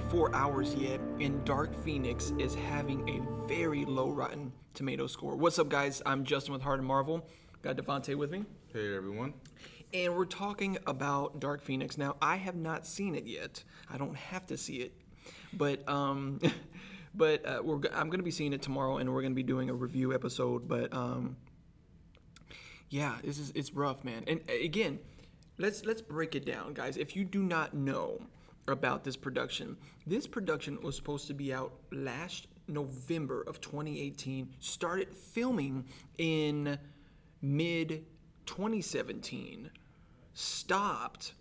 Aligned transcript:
24 0.00 0.34
hours 0.34 0.74
yet, 0.76 0.98
and 1.20 1.44
Dark 1.44 1.74
Phoenix 1.84 2.32
is 2.38 2.54
having 2.54 3.06
a 3.06 3.46
very 3.46 3.84
low 3.84 4.08
Rotten 4.08 4.50
Tomato 4.72 5.06
score. 5.06 5.36
What's 5.36 5.58
up, 5.58 5.68
guys? 5.68 6.00
I'm 6.06 6.24
Justin 6.24 6.54
with 6.54 6.62
Heart 6.62 6.78
and 6.78 6.88
Marvel. 6.88 7.28
Got 7.60 7.76
Devontae 7.76 8.16
with 8.16 8.30
me. 8.30 8.44
Hey 8.72 8.96
everyone. 8.96 9.34
And 9.92 10.16
we're 10.16 10.24
talking 10.24 10.78
about 10.86 11.38
Dark 11.38 11.60
Phoenix. 11.60 11.98
Now, 11.98 12.16
I 12.22 12.36
have 12.36 12.54
not 12.56 12.86
seen 12.86 13.14
it 13.14 13.26
yet. 13.26 13.62
I 13.90 13.98
don't 13.98 14.16
have 14.16 14.46
to 14.46 14.56
see 14.56 14.76
it, 14.76 14.94
but 15.52 15.86
um, 15.86 16.40
but 17.14 17.44
uh, 17.44 17.60
we're 17.62 17.80
I'm 17.92 18.08
going 18.08 18.20
to 18.20 18.24
be 18.24 18.30
seeing 18.30 18.54
it 18.54 18.62
tomorrow, 18.62 18.96
and 18.96 19.12
we're 19.12 19.20
going 19.20 19.32
to 19.32 19.36
be 19.36 19.42
doing 19.42 19.68
a 19.68 19.74
review 19.74 20.14
episode. 20.14 20.66
But 20.66 20.94
um, 20.94 21.36
yeah, 22.88 23.18
this 23.22 23.38
is 23.38 23.52
it's 23.54 23.74
rough, 23.74 24.02
man. 24.02 24.24
And 24.26 24.40
uh, 24.48 24.54
again, 24.64 24.98
let's 25.58 25.84
let's 25.84 26.00
break 26.00 26.34
it 26.34 26.46
down, 26.46 26.72
guys. 26.72 26.96
If 26.96 27.14
you 27.16 27.24
do 27.24 27.42
not 27.42 27.74
know 27.74 28.22
about 28.70 29.04
this 29.04 29.16
production, 29.16 29.76
this 30.06 30.26
production 30.26 30.80
was 30.82 30.96
supposed 30.96 31.26
to 31.28 31.34
be 31.34 31.52
out 31.52 31.72
last 31.92 32.46
November 32.68 33.42
of 33.42 33.60
2018. 33.60 34.50
Started 34.60 35.14
filming 35.16 35.86
in 36.18 36.78
mid 37.42 38.04
2017 38.46 39.70
stopped 40.34 41.34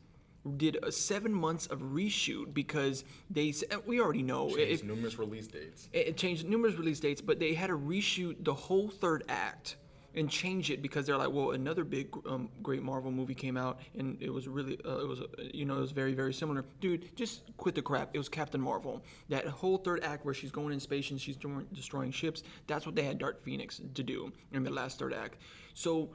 did 0.58 0.78
a 0.84 0.92
seven 0.92 1.34
months 1.34 1.68
of 1.68 1.80
reshoot 1.82 2.54
because 2.54 3.04
they 3.30 3.50
s- 3.50 3.64
eh, 3.70 3.78
we 3.86 4.00
already 4.00 4.24
know 4.24 4.48
it 4.50 4.56
Changed 4.68 4.84
it, 4.84 4.88
numerous 4.88 5.20
release 5.20 5.48
dates. 5.48 5.90
it, 5.92 6.08
it 6.08 6.18
changed 6.18 6.48
numerous 6.48 6.76
release 6.76 7.00
dates 7.00 7.20
but 7.22 7.40
they 7.40 7.54
had 7.54 7.68
to 7.68 7.78
reshoot 7.78 8.44
the 8.44 8.54
whole 8.54 8.88
third 8.88 9.24
act 9.28 9.76
and 10.16 10.30
change 10.30 10.72
it 10.72 10.82
because 10.82 11.06
they're 11.06 11.18
like 11.18 11.32
well 11.32 11.52
another 11.52 11.84
big 11.84 12.08
um, 12.28 12.50
great 12.64 12.82
marvel 12.82 13.12
movie 13.12 13.36
came 13.36 13.56
out 13.58 13.80
and 13.98 14.18
it 14.22 14.32
was 14.34 14.48
really 14.48 14.78
uh, 14.86 15.00
it 15.00 15.08
was 15.08 15.22
uh, 15.22 15.26
you 15.54 15.66
know 15.66 15.78
it 15.78 15.82
was 15.82 15.92
very 15.92 16.14
very 16.14 16.34
similar. 16.34 16.66
Dude 16.82 17.16
just 17.16 17.44
quit 17.58 17.76
the 17.76 17.82
crap. 17.82 18.10
It 18.14 18.18
was 18.18 18.28
captain 18.30 18.60
marvel. 18.62 19.04
That 19.30 19.46
whole 19.48 19.78
third 19.78 20.04
act 20.04 20.26
where 20.26 20.34
she's 20.34 20.52
going 20.52 20.74
in 20.74 20.80
space 20.80 21.12
and 21.12 21.22
she's 21.22 21.36
destroying- 21.36 21.68
destroying 21.74 22.12
ships 22.12 22.44
that's 22.68 22.86
what 22.86 22.96
they 22.96 23.04
had 23.04 23.18
dark 23.20 23.42
phoenix 23.44 23.80
to 23.94 24.04
do 24.04 24.32
in 24.52 24.64
the 24.64 24.72
last 24.72 24.98
third 25.00 25.14
act. 25.14 25.38
So 25.74 26.10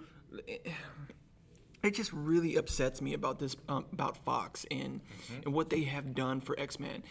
it 1.83 1.95
just 1.95 2.13
really 2.13 2.57
upsets 2.57 3.01
me 3.03 3.13
about 3.15 3.39
this 3.39 3.57
um, 3.69 3.85
about 3.93 4.17
Fox 4.25 4.65
and 4.71 5.01
and 5.45 5.53
what 5.55 5.71
they 5.71 5.83
have 5.83 6.15
done 6.15 6.41
for 6.41 6.59
X 6.59 6.81
Men. 6.81 7.03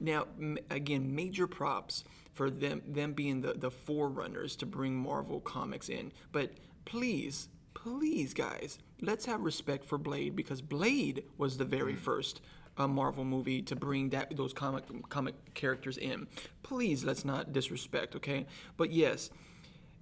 Now, 0.00 0.26
m- 0.38 0.58
again, 0.70 1.14
major 1.14 1.46
props 1.46 2.04
for 2.36 2.50
them 2.50 2.82
them 2.86 3.14
being 3.14 3.40
the 3.40 3.54
the 3.54 3.70
forerunners 3.70 4.54
to 4.56 4.66
bring 4.66 4.94
Marvel 4.94 5.40
comics 5.40 5.88
in. 5.88 6.12
But 6.32 6.52
please, 6.84 7.48
please, 7.74 8.34
guys, 8.34 8.78
let's 9.00 9.24
have 9.24 9.40
respect 9.40 9.86
for 9.86 9.98
Blade 9.98 10.36
because 10.36 10.60
Blade 10.60 11.24
was 11.38 11.56
the 11.56 11.64
very 11.64 11.96
first. 11.96 12.40
uh 12.78 12.86
Marvel 12.86 13.24
movie 13.24 13.62
to 13.62 13.74
bring 13.74 14.10
that 14.10 14.36
those 14.36 14.52
comic 14.52 14.84
comic 15.08 15.34
characters 15.54 15.96
in. 15.96 16.26
Please, 16.62 17.04
let's 17.04 17.24
not 17.24 17.52
disrespect, 17.54 18.14
okay? 18.16 18.46
But 18.76 18.92
yes, 18.92 19.30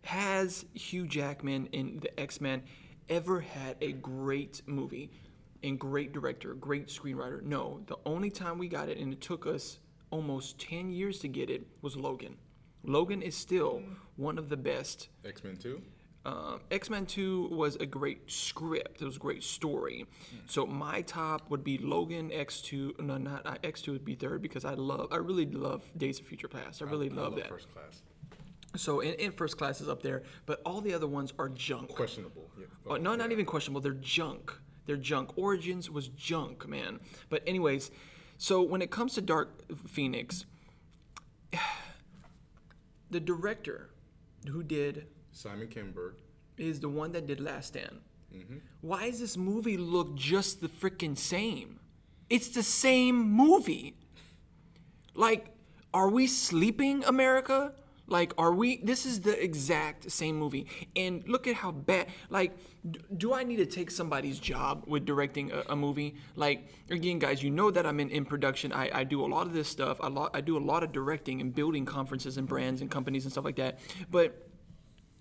has 0.03 0.65
Hugh 0.75 1.07
Jackman 1.07 1.67
in 1.67 2.01
the 2.01 2.19
X 2.19 2.41
Men 2.41 2.63
ever 3.09 3.41
had 3.41 3.77
a 3.81 3.93
great 3.93 4.63
movie 4.67 5.11
and 5.63 5.79
great 5.79 6.13
director, 6.13 6.55
great 6.55 6.89
screenwriter? 6.89 7.43
No. 7.43 7.81
The 7.87 7.97
only 8.05 8.31
time 8.31 8.59
we 8.59 8.69
got 8.69 8.89
it, 8.89 8.99
and 8.99 9.13
it 9.13 9.21
took 9.21 9.47
us 9.47 9.79
almost 10.15 10.61
10 10.61 10.93
years 10.93 11.19
to 11.19 11.29
get 11.29 11.51
it, 11.51 11.67
was 11.83 11.97
Logan. 11.97 12.37
Logan 12.85 13.21
is 13.21 13.35
still 13.35 13.83
one 14.17 14.39
of 14.39 14.49
the 14.49 14.57
best. 14.57 15.09
X 15.25 15.43
Men 15.43 15.57
Two. 15.57 15.83
Uh, 16.25 16.59
X 16.71 16.89
Men 16.89 17.05
2 17.05 17.49
was 17.51 17.77
a 17.77 17.87
great 17.87 18.31
script, 18.31 19.03
it 19.03 19.05
was 19.05 19.17
a 19.17 19.19
great 19.19 19.43
story. 19.43 20.07
So 20.47 20.67
my 20.67 21.03
top 21.03 21.51
would 21.51 21.65
be 21.65 21.77
Logan, 21.79 22.31
X2. 22.31 23.01
No, 23.01 23.19
not 23.19 23.45
uh, 23.45 23.57
X2 23.63 23.89
would 23.89 24.05
be 24.05 24.15
third 24.15 24.41
because 24.41 24.65
I 24.65 24.75
love, 24.75 25.09
I 25.11 25.17
really 25.17 25.47
love 25.47 25.83
Days 25.97 26.21
of 26.21 26.27
Future 26.27 26.49
Past. 26.49 26.81
I 26.81 26.87
really 26.87 27.11
love 27.11 27.37
that. 27.37 27.49
First 27.49 27.71
class. 27.75 28.03
So 28.77 29.01
in, 29.01 29.15
in 29.15 29.33
first 29.33 29.59
class 29.59 29.81
is 29.81 29.89
up 29.89 30.03
there, 30.03 30.23
but 30.47 30.63
all 30.65 30.81
the 30.81 30.95
other 30.95 31.07
ones 31.07 31.33
are 31.39 31.49
junk. 31.51 31.91
Questionable. 31.91 32.51
Yeah. 32.59 32.67
Oh, 32.87 32.97
no, 32.97 33.15
not 33.17 33.31
even 33.33 33.45
questionable. 33.45 33.81
They're 33.81 33.93
junk. 33.93 34.53
They're 34.87 34.97
junk. 34.97 35.37
Origins 35.37 35.91
was 35.91 36.09
junk, 36.09 36.67
man. 36.69 37.01
But 37.29 37.43
anyways, 37.47 37.91
so 38.45 38.61
when 38.61 38.83
it 38.83 38.91
comes 38.91 39.15
to 39.15 39.23
Dark 39.23 39.49
Phoenix, 39.89 40.45
the 43.11 43.19
director 43.19 43.89
who 44.47 44.63
did 44.63 45.07
Simon 45.33 45.69
Kinberg. 45.69 46.17
is 46.59 46.79
the 46.79 46.91
one 46.91 47.13
that 47.13 47.27
did 47.27 47.41
Last 47.41 47.69
Stand. 47.69 48.01
Mm-hmm. 48.37 48.57
Why 48.83 49.09
does 49.09 49.21
this 49.21 49.39
movie 49.39 49.79
look 49.79 50.15
just 50.15 50.61
the 50.61 50.69
freaking 50.69 51.17
same? 51.17 51.81
It's 52.29 52.49
the 52.49 52.63
same 52.63 53.17
movie. 53.17 53.97
Like, 55.15 55.47
are 55.95 56.11
we 56.11 56.27
sleeping, 56.27 57.03
America? 57.05 57.73
Like, 58.07 58.35
are 58.37 58.53
we? 58.53 58.77
This 58.79 59.07
is 59.07 59.21
the 59.21 59.43
exact 59.43 60.11
same 60.11 60.37
movie. 60.37 60.67
And 60.95 61.27
look 61.27 61.47
at 61.47 61.55
how 61.55 61.71
bad. 61.71 62.09
Like, 62.29 62.57
do 63.17 63.33
I 63.33 63.45
need 63.45 63.57
to 63.57 63.67
take 63.67 63.91
somebody's 63.91 64.39
job 64.39 64.85
with 64.87 65.07
directing 65.07 65.53
a, 65.53 65.63
a 65.71 65.77
movie? 65.77 66.17
Like, 66.37 66.69
again, 66.91 67.19
guys, 67.19 67.43
you 67.43 67.51
know 67.51 67.71
that 67.71 67.87
I'm 67.87 68.01
in, 68.01 68.11
in 68.11 68.27
production. 68.27 68.73
I, 68.73 68.91
I 68.93 69.05
do 69.05 69.25
a 69.25 69.27
lot 69.27 69.47
of 69.47 69.55
this 69.55 69.69
stuff. 69.69 69.99
A 70.01 70.09
lot, 70.09 70.33
I 70.35 70.43
do 70.43 70.59
a 70.59 70.61
lot 70.61 70.83
of 70.83 70.93
directing 70.93 71.41
and 71.41 71.55
building 71.55 71.87
conferences 71.87 72.37
and 72.37 72.47
brands 72.47 72.83
and 72.83 72.91
companies 72.91 73.25
and 73.25 73.33
stuff 73.33 73.45
like 73.45 73.57
that. 73.57 73.79
But 74.11 74.49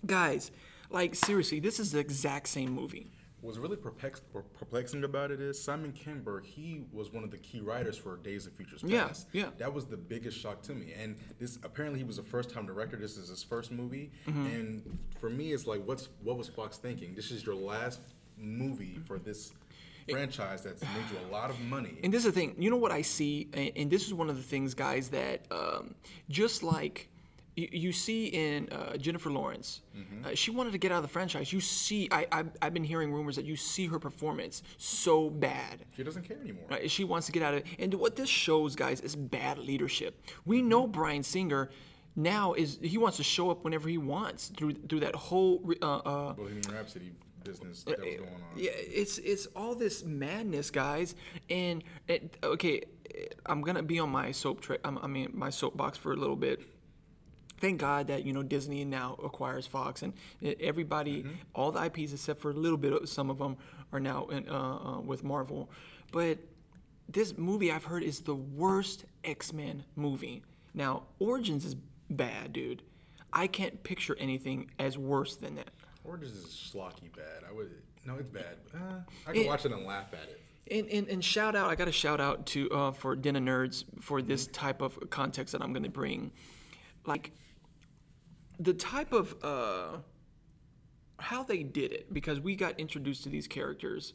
guys, 0.04 0.50
like 0.90 1.14
seriously, 1.14 1.60
this 1.60 1.80
is 1.80 1.92
the 1.92 2.00
exact 2.00 2.48
same 2.48 2.70
movie. 2.70 3.10
What's 3.44 3.58
really 3.58 3.76
perplex- 3.76 4.22
perplexing 4.58 5.04
about 5.04 5.30
it 5.30 5.38
is 5.38 5.62
Simon 5.62 5.92
Kinberg. 5.92 6.46
He 6.46 6.86
was 6.92 7.12
one 7.12 7.24
of 7.24 7.30
the 7.30 7.36
key 7.36 7.60
writers 7.60 7.98
for 7.98 8.16
Days 8.16 8.46
of 8.46 8.54
Futures 8.54 8.82
Past. 8.82 9.28
Yeah, 9.32 9.42
yeah. 9.42 9.50
That 9.58 9.74
was 9.74 9.84
the 9.84 9.98
biggest 9.98 10.38
shock 10.38 10.62
to 10.62 10.74
me. 10.74 10.94
And 10.98 11.16
this 11.38 11.58
apparently 11.62 11.98
he 11.98 12.06
was 12.06 12.16
a 12.16 12.22
first-time 12.22 12.64
director. 12.64 12.96
This 12.96 13.18
is 13.18 13.28
his 13.28 13.42
first 13.42 13.70
movie. 13.70 14.10
Mm-hmm. 14.26 14.46
And 14.46 14.98
for 15.20 15.28
me, 15.28 15.52
it's 15.52 15.66
like, 15.66 15.86
what's 15.86 16.08
what 16.22 16.38
was 16.38 16.48
Fox 16.48 16.78
thinking? 16.78 17.14
This 17.14 17.30
is 17.30 17.44
your 17.44 17.54
last 17.54 18.00
movie 18.38 18.98
for 19.04 19.18
this 19.18 19.52
franchise 20.08 20.62
that's 20.62 20.80
made 20.82 21.04
you 21.12 21.28
a 21.28 21.30
lot 21.30 21.50
of 21.50 21.60
money. 21.60 21.98
And 22.02 22.10
this 22.10 22.20
is 22.20 22.32
the 22.32 22.32
thing, 22.32 22.54
you 22.58 22.70
know 22.70 22.76
what 22.76 22.92
I 22.92 23.02
see, 23.02 23.48
and, 23.52 23.72
and 23.76 23.90
this 23.90 24.06
is 24.06 24.14
one 24.14 24.28
of 24.30 24.36
the 24.36 24.42
things, 24.42 24.74
guys, 24.74 25.10
that 25.10 25.46
um, 25.50 25.94
just 26.28 26.62
like 26.62 27.10
you, 27.56 27.68
you 27.72 27.92
see 27.92 28.26
in 28.26 28.68
uh, 28.70 28.96
Jennifer 28.96 29.30
Lawrence, 29.30 29.82
uh, 30.24 30.34
she 30.34 30.50
wanted 30.50 30.72
to 30.72 30.78
get 30.78 30.90
out 30.92 30.96
of 30.96 31.02
the 31.02 31.08
franchise. 31.08 31.52
You 31.52 31.60
see, 31.60 32.08
I, 32.10 32.26
I 32.32 32.44
I've 32.62 32.74
been 32.74 32.84
hearing 32.84 33.12
rumors 33.12 33.36
that 33.36 33.44
you 33.44 33.56
see 33.56 33.86
her 33.86 33.98
performance 33.98 34.62
so 34.78 35.30
bad. 35.30 35.84
she 35.96 36.02
doesn't 36.02 36.22
care 36.24 36.38
anymore. 36.40 36.64
Right? 36.68 36.90
She 36.90 37.04
wants 37.04 37.26
to 37.26 37.32
get 37.32 37.42
out 37.42 37.54
of 37.54 37.60
it. 37.60 37.66
And 37.78 37.94
what 37.94 38.16
this 38.16 38.28
shows, 38.28 38.74
guys, 38.76 39.00
is 39.00 39.14
bad 39.16 39.58
leadership. 39.58 40.20
We 40.44 40.62
know 40.62 40.86
Bryan 40.86 41.22
Singer 41.22 41.70
now 42.16 42.52
is 42.54 42.78
he 42.80 42.98
wants 42.98 43.16
to 43.18 43.24
show 43.24 43.50
up 43.50 43.64
whenever 43.64 43.88
he 43.88 43.98
wants 43.98 44.48
through 44.48 44.74
through 44.88 45.00
that 45.00 45.14
whole 45.16 45.62
uh, 45.82 45.96
uh, 45.98 46.32
Bohemian 46.34 46.62
Rhapsody 46.72 47.12
business 47.44 47.82
that 47.84 47.98
was 48.00 48.08
going 48.16 48.20
on. 48.20 48.40
yeah, 48.56 48.70
it's 48.74 49.18
it's 49.18 49.46
all 49.56 49.74
this 49.74 50.02
madness, 50.04 50.70
guys. 50.70 51.14
And 51.50 51.82
it, 52.08 52.36
okay, 52.42 52.82
I'm 53.46 53.62
gonna 53.62 53.82
be 53.82 53.98
on 53.98 54.10
my 54.10 54.32
soap 54.32 54.60
tra- 54.60 54.78
I 54.84 55.06
mean 55.06 55.30
my 55.34 55.50
soapbox 55.50 55.98
for 55.98 56.12
a 56.12 56.16
little 56.16 56.36
bit. 56.36 56.60
Thank 57.64 57.80
God 57.80 58.08
that 58.08 58.26
you 58.26 58.34
know 58.34 58.42
Disney 58.42 58.84
now 58.84 59.16
acquires 59.24 59.66
Fox, 59.66 60.02
and 60.02 60.12
everybody, 60.60 61.24
all 61.54 61.72
the 61.72 61.82
IPs 61.82 62.12
except 62.12 62.42
for 62.42 62.50
a 62.50 62.52
little 62.52 62.76
bit 62.76 62.92
of 62.92 63.08
some 63.08 63.30
of 63.30 63.38
them 63.38 63.56
are 63.90 64.00
now 64.00 64.26
in, 64.26 64.46
uh, 64.50 64.52
uh, 64.52 65.00
with 65.00 65.24
Marvel. 65.24 65.70
But 66.12 66.36
this 67.08 67.38
movie 67.38 67.72
I've 67.72 67.84
heard 67.84 68.02
is 68.02 68.20
the 68.20 68.34
worst 68.34 69.06
X 69.24 69.54
Men 69.54 69.82
movie. 69.96 70.42
Now 70.74 71.04
Origins 71.20 71.64
is 71.64 71.74
bad, 72.10 72.52
dude. 72.52 72.82
I 73.32 73.46
can't 73.46 73.82
picture 73.82 74.14
anything 74.20 74.70
as 74.78 74.98
worse 74.98 75.36
than 75.36 75.54
that. 75.54 75.70
Or 76.04 76.18
this 76.18 76.32
is 76.32 76.44
schlocky 76.48 77.16
bad. 77.16 77.48
I 77.48 77.52
would 77.54 77.70
no, 78.04 78.16
it's 78.16 78.28
bad. 78.28 78.56
Uh, 78.74 79.00
I 79.26 79.32
can 79.32 79.40
It- 79.40 79.46
watch 79.46 79.64
it 79.64 79.72
and 79.72 79.86
laugh 79.86 80.12
at 80.12 80.28
it. 80.28 80.42
And, 80.70 80.86
and, 80.90 81.08
and 81.08 81.24
shout 81.24 81.56
out, 81.56 81.70
I 81.70 81.76
got 81.76 81.86
to 81.86 81.92
shout 81.92 82.20
out 82.20 82.44
to 82.48 82.70
uh, 82.70 82.92
for 82.92 83.16
Den 83.16 83.36
of 83.36 83.42
Nerds 83.42 83.84
for 84.02 84.20
this 84.20 84.48
type 84.48 84.82
of 84.82 84.98
context 85.08 85.52
that 85.52 85.62
I'm 85.62 85.72
going 85.72 85.82
to 85.84 85.88
bring. 85.90 86.30
Like, 87.06 87.32
the 88.58 88.74
type 88.74 89.12
of 89.12 89.34
uh, 89.42 89.98
how 91.18 91.42
they 91.42 91.62
did 91.62 91.92
it, 91.92 92.12
because 92.12 92.40
we 92.40 92.56
got 92.56 92.78
introduced 92.78 93.24
to 93.24 93.28
these 93.28 93.46
characters, 93.46 94.14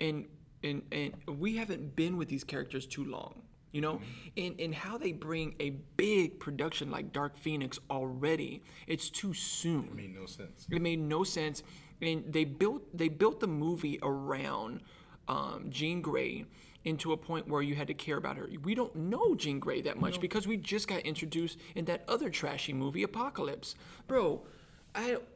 and, 0.00 0.26
and, 0.62 0.82
and 0.92 1.14
we 1.26 1.56
haven't 1.56 1.96
been 1.96 2.16
with 2.16 2.28
these 2.28 2.44
characters 2.44 2.86
too 2.86 3.04
long. 3.04 3.42
You 3.72 3.82
know, 3.82 4.00
and, 4.38 4.58
and 4.58 4.74
how 4.74 4.96
they 4.96 5.12
bring 5.12 5.54
a 5.60 5.70
big 5.98 6.40
production 6.40 6.90
like 6.90 7.12
Dark 7.12 7.36
Phoenix 7.36 7.78
already, 7.90 8.62
it's 8.86 9.10
too 9.10 9.34
soon. 9.34 9.88
It 9.90 9.96
made 9.96 10.14
no 10.14 10.24
sense. 10.24 10.66
It 10.70 10.80
made 10.80 10.98
no 11.00 11.24
sense, 11.24 11.62
and 12.00 12.24
they 12.32 12.44
built 12.44 12.96
they 12.96 13.08
built 13.08 13.40
the 13.40 13.48
movie 13.48 13.98
around 14.02 14.80
um, 15.28 15.66
Jean 15.68 16.00
Grey 16.00 16.46
into 16.86 17.12
a 17.12 17.16
point 17.16 17.48
where 17.48 17.60
you 17.60 17.74
had 17.74 17.88
to 17.88 17.94
care 17.94 18.16
about 18.16 18.36
her. 18.36 18.48
We 18.62 18.74
don't 18.74 18.94
know 18.94 19.34
Jean 19.34 19.58
Grey 19.58 19.82
that 19.82 20.00
much 20.00 20.20
because 20.20 20.46
we 20.46 20.56
just 20.56 20.88
got 20.88 21.00
introduced 21.00 21.58
in 21.74 21.84
that 21.86 22.04
other 22.08 22.30
trashy 22.30 22.72
movie, 22.72 23.02
Apocalypse, 23.02 23.74
bro. 24.06 24.40
I. 24.94 25.18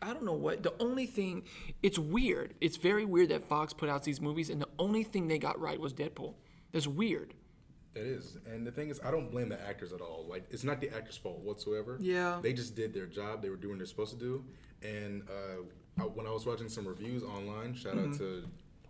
I 0.00 0.12
don't 0.12 0.22
know 0.22 0.34
what. 0.34 0.62
The 0.62 0.74
only 0.78 1.06
thing, 1.06 1.42
it's 1.82 1.98
weird. 1.98 2.54
It's 2.60 2.76
very 2.76 3.04
weird 3.04 3.30
that 3.30 3.42
Fox 3.42 3.72
put 3.72 3.88
out 3.88 4.04
these 4.04 4.20
movies, 4.20 4.48
and 4.48 4.62
the 4.62 4.68
only 4.78 5.02
thing 5.02 5.26
they 5.26 5.38
got 5.38 5.58
right 5.58 5.80
was 5.80 5.92
Deadpool. 5.92 6.34
That's 6.70 6.86
weird. 6.86 7.34
It 7.96 8.06
is, 8.06 8.38
and 8.46 8.64
the 8.64 8.70
thing 8.70 8.90
is, 8.90 9.00
I 9.04 9.10
don't 9.10 9.28
blame 9.28 9.48
the 9.48 9.60
actors 9.60 9.92
at 9.92 10.00
all. 10.00 10.24
Like, 10.28 10.44
it's 10.52 10.62
not 10.62 10.80
the 10.80 10.88
actors' 10.94 11.16
fault 11.16 11.40
whatsoever. 11.40 11.98
Yeah. 12.00 12.38
they 12.40 12.52
just 12.52 12.76
did 12.76 12.94
their 12.94 13.06
job. 13.06 13.42
They 13.42 13.50
were 13.50 13.56
doing 13.56 13.72
what 13.72 13.78
they're 13.78 13.86
supposed 13.88 14.16
to 14.16 14.24
do. 14.24 14.44
And 14.82 15.22
uh, 15.28 16.02
I, 16.02 16.06
when 16.06 16.28
I 16.28 16.30
was 16.30 16.46
watching 16.46 16.68
some 16.68 16.86
reviews 16.86 17.24
online, 17.24 17.74
shout 17.74 17.98
out 17.98 18.14
to 18.18 18.44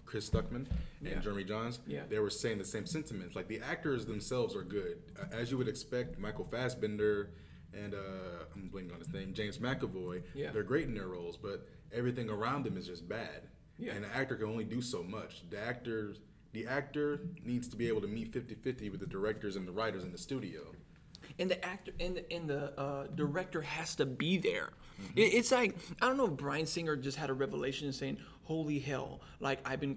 Chris 0.08 0.28
Stuckman 0.30 0.54
and. 0.54 0.68
Yeah. 1.02 1.18
Jeremy 1.20 1.44
Jahns. 1.44 1.78
Yeah. 1.86 2.00
they 2.08 2.18
were 2.18 2.30
saying 2.30 2.58
the 2.58 2.64
same 2.64 2.86
sentiments. 2.86 3.36
Like 3.36 3.46
the 3.46 3.60
actors 3.60 4.06
themselves 4.06 4.56
are 4.56 4.62
good, 4.62 4.98
as 5.30 5.50
you 5.50 5.58
would 5.58 5.68
expect. 5.68 6.18
Michael 6.18 6.46
Fassbender 6.50 7.30
and 7.74 7.94
uh, 7.94 8.44
I'm 8.54 8.70
blanking 8.70 8.94
on 8.94 8.98
his 8.98 9.12
name, 9.12 9.34
James 9.34 9.58
McAvoy. 9.58 10.22
Yeah. 10.34 10.50
they're 10.50 10.62
great 10.62 10.86
in 10.86 10.94
their 10.94 11.08
roles, 11.08 11.36
but 11.36 11.68
everything 11.92 12.30
around 12.30 12.64
them 12.64 12.78
is 12.78 12.86
just 12.86 13.06
bad. 13.06 13.42
Yeah. 13.78 13.92
And 13.92 14.04
the 14.04 14.16
actor 14.16 14.36
can 14.36 14.46
only 14.46 14.64
do 14.64 14.80
so 14.80 15.02
much. 15.02 15.44
The 15.50 15.62
actor, 15.62 16.14
the 16.52 16.66
actor 16.66 17.20
needs 17.44 17.68
to 17.68 17.76
be 17.76 17.86
able 17.86 18.00
to 18.00 18.06
meet 18.08 18.32
50-50 18.32 18.90
with 18.90 19.00
the 19.00 19.06
directors 19.06 19.56
and 19.56 19.68
the 19.68 19.72
writers 19.72 20.04
in 20.04 20.10
the 20.10 20.18
studio. 20.18 20.62
And 21.38 21.50
the 21.50 21.64
actor 21.64 21.92
and 22.00 22.16
the, 22.16 22.32
and 22.32 22.48
the 22.48 22.78
uh, 22.80 23.06
director 23.14 23.62
has 23.62 23.94
to 23.96 24.06
be 24.06 24.38
there. 24.38 24.70
It, 25.14 25.34
it's 25.34 25.52
like 25.52 25.76
I 26.02 26.06
don't 26.06 26.16
know 26.16 26.26
if 26.26 26.32
Bryan 26.32 26.66
Singer 26.66 26.96
just 26.96 27.16
had 27.16 27.30
a 27.30 27.34
revelation 27.34 27.92
saying, 27.92 28.18
"Holy 28.42 28.78
hell! 28.78 29.20
Like 29.40 29.60
I've 29.64 29.80
been, 29.80 29.96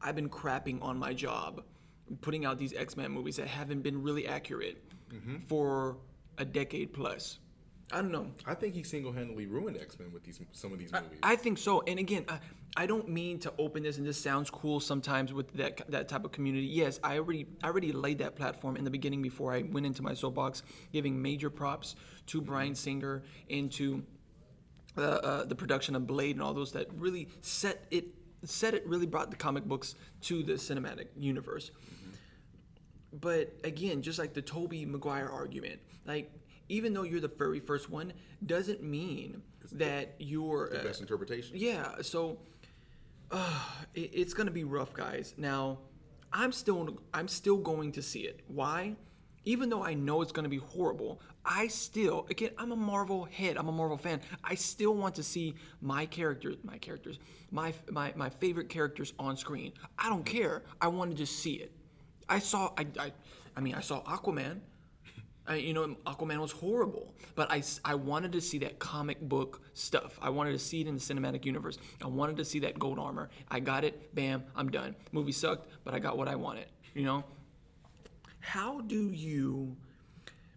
I've 0.00 0.14
been 0.14 0.28
crapping 0.28 0.80
on 0.82 0.96
my 0.96 1.12
job, 1.12 1.64
putting 2.20 2.44
out 2.44 2.58
these 2.58 2.72
X 2.72 2.96
Men 2.96 3.10
movies 3.10 3.36
that 3.36 3.48
haven't 3.48 3.82
been 3.82 4.02
really 4.02 4.26
accurate 4.28 4.82
for 5.48 5.98
a 6.38 6.44
decade 6.44 6.92
plus." 6.92 7.38
I 7.92 7.96
don't 7.96 8.12
know. 8.12 8.28
I 8.46 8.54
think 8.54 8.74
he 8.74 8.82
single-handedly 8.84 9.46
ruined 9.46 9.76
X-Men 9.76 10.12
with 10.12 10.22
these 10.22 10.40
some 10.52 10.72
of 10.72 10.78
these 10.78 10.92
movies. 10.92 11.18
I 11.22 11.34
think 11.36 11.58
so. 11.58 11.82
And 11.86 11.98
again, 11.98 12.24
I, 12.28 12.38
I 12.76 12.86
don't 12.86 13.08
mean 13.08 13.40
to 13.40 13.52
open 13.58 13.82
this, 13.82 13.98
and 13.98 14.06
this 14.06 14.22
sounds 14.22 14.48
cool 14.48 14.78
sometimes 14.78 15.32
with 15.32 15.52
that 15.54 15.90
that 15.90 16.08
type 16.08 16.24
of 16.24 16.30
community. 16.30 16.66
Yes, 16.66 17.00
I 17.02 17.18
already 17.18 17.46
I 17.62 17.66
already 17.66 17.92
laid 17.92 18.18
that 18.18 18.36
platform 18.36 18.76
in 18.76 18.84
the 18.84 18.90
beginning 18.90 19.22
before 19.22 19.52
I 19.52 19.62
went 19.62 19.86
into 19.86 20.02
my 20.02 20.14
soapbox, 20.14 20.62
giving 20.92 21.20
major 21.20 21.50
props 21.50 21.96
to 22.26 22.40
Bryan 22.40 22.76
Singer 22.76 23.22
and 23.48 23.72
to 23.72 24.04
uh, 24.96 25.00
uh, 25.00 25.44
the 25.44 25.56
production 25.56 25.96
of 25.96 26.06
Blade 26.06 26.36
and 26.36 26.42
all 26.42 26.54
those 26.54 26.72
that 26.72 26.86
really 26.94 27.28
set 27.40 27.86
it 27.90 28.06
set 28.44 28.74
it 28.74 28.86
really 28.86 29.06
brought 29.06 29.30
the 29.30 29.36
comic 29.36 29.64
books 29.64 29.96
to 30.22 30.42
the 30.44 30.54
cinematic 30.54 31.08
universe. 31.16 31.72
But 33.12 33.52
again, 33.64 34.02
just 34.02 34.20
like 34.20 34.34
the 34.34 34.42
Tobey 34.42 34.86
Maguire 34.86 35.28
argument, 35.28 35.80
like 36.06 36.30
even 36.70 36.94
though 36.94 37.02
you're 37.02 37.20
the 37.20 37.28
very 37.28 37.60
first 37.60 37.90
one, 37.90 38.12
doesn't 38.46 38.82
mean 38.82 39.42
that 39.72 40.14
you're 40.18 40.70
the 40.70 40.80
uh, 40.80 40.84
best 40.84 41.00
interpretation. 41.00 41.56
yeah, 41.56 41.96
so 42.02 42.38
uh, 43.30 43.64
it, 43.94 44.10
it's 44.12 44.34
gonna 44.34 44.50
be 44.50 44.64
rough, 44.64 44.94
guys. 44.94 45.34
Now, 45.36 45.78
I'm 46.32 46.52
still 46.52 46.98
I'm 47.12 47.28
still 47.28 47.56
going 47.56 47.92
to 47.92 48.02
see 48.02 48.20
it. 48.20 48.40
Why? 48.46 48.96
Even 49.44 49.68
though 49.70 49.82
I 49.82 49.94
know 49.94 50.22
it's 50.22 50.32
gonna 50.32 50.48
be 50.48 50.58
horrible, 50.58 51.20
I 51.44 51.66
still 51.68 52.26
again 52.30 52.50
I'm 52.58 52.72
a 52.72 52.76
Marvel 52.76 53.24
head. 53.24 53.56
I'm 53.56 53.68
a 53.68 53.72
Marvel 53.72 53.96
fan. 53.96 54.20
I 54.44 54.54
still 54.54 54.94
want 54.94 55.14
to 55.16 55.22
see 55.22 55.54
my 55.80 56.06
characters, 56.06 56.56
my 56.62 56.78
characters, 56.78 57.18
my 57.50 57.74
my 57.90 58.12
my 58.16 58.30
favorite 58.30 58.68
characters 58.68 59.12
on 59.18 59.36
screen. 59.36 59.72
I 59.98 60.08
don't 60.08 60.24
care. 60.24 60.62
I 60.80 60.88
want 60.88 61.10
to 61.10 61.16
just 61.16 61.38
see 61.40 61.54
it. 61.54 61.72
I 62.28 62.38
saw 62.38 62.72
I 62.78 62.86
I, 62.98 63.12
I 63.56 63.60
mean 63.60 63.74
I 63.74 63.80
saw 63.80 64.02
Aquaman. 64.02 64.60
I, 65.46 65.56
you 65.56 65.72
know, 65.72 65.96
Aquaman 66.06 66.38
was 66.38 66.52
horrible, 66.52 67.14
but 67.34 67.50
I, 67.50 67.62
I 67.84 67.94
wanted 67.94 68.32
to 68.32 68.40
see 68.40 68.58
that 68.58 68.78
comic 68.78 69.20
book 69.20 69.62
stuff. 69.74 70.18
I 70.22 70.30
wanted 70.30 70.52
to 70.52 70.58
see 70.58 70.80
it 70.80 70.86
in 70.86 70.94
the 70.94 71.00
cinematic 71.00 71.44
universe. 71.44 71.78
I 72.02 72.06
wanted 72.06 72.36
to 72.36 72.44
see 72.44 72.60
that 72.60 72.78
gold 72.78 72.98
armor. 72.98 73.30
I 73.48 73.60
got 73.60 73.84
it. 73.84 74.14
Bam, 74.14 74.44
I'm 74.54 74.70
done. 74.70 74.94
Movie 75.12 75.32
sucked, 75.32 75.68
but 75.84 75.94
I 75.94 75.98
got 75.98 76.16
what 76.16 76.28
I 76.28 76.36
wanted. 76.36 76.66
You 76.94 77.04
know. 77.04 77.24
How 78.40 78.80
do 78.80 79.10
you 79.10 79.76